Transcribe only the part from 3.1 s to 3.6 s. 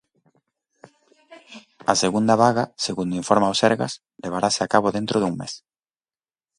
informa o